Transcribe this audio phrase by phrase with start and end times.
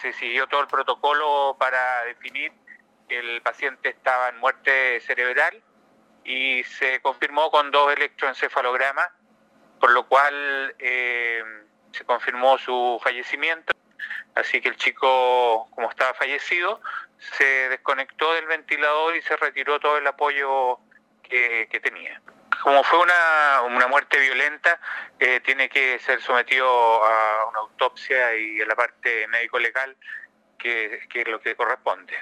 [0.00, 2.52] se siguió todo el protocolo para definir
[3.08, 5.62] que el paciente estaba en muerte cerebral
[6.24, 9.08] y se confirmó con dos electroencefalogramas,
[9.80, 11.42] por lo cual eh,
[11.92, 13.72] se confirmó su fallecimiento.
[14.34, 16.80] Así que el chico, como estaba fallecido,
[17.18, 20.78] se desconectó del ventilador y se retiró todo el apoyo
[21.22, 22.20] que, tenía.
[22.62, 24.80] Como fue una, una muerte violenta,
[25.18, 26.66] eh, tiene que ser sometido
[27.04, 29.96] a una autopsia y a la parte médico-legal,
[30.58, 32.12] que, que es lo que corresponde.